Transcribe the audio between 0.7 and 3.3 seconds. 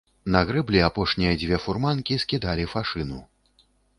апошнія дзве фурманкі скідалі фашыну.